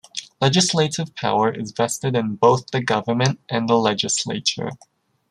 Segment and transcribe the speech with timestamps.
[0.41, 4.71] Legislative power is vested in both the government and the legislature.